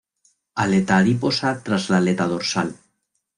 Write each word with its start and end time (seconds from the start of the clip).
Aleta 0.63 0.97
adiposa 1.01 1.51
tras 1.67 1.87
la 1.93 1.97
aleta 2.05 2.25
dorsal. 2.33 2.73